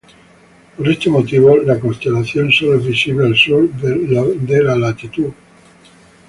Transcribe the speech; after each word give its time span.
Por 0.75 0.89
este 0.89 1.11
motivo, 1.11 1.57
la 1.57 1.79
constelación 1.79 2.51
solo 2.51 2.75
es 2.79 2.87
visible 2.87 3.23
al 3.27 3.35
sur 3.37 3.69
de 3.71 3.95
los 4.07 4.47
de 4.47 4.63
latitud. 4.63 5.31